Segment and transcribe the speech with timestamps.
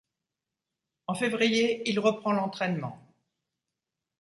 [1.05, 2.99] En février, il reprend l'entraînement.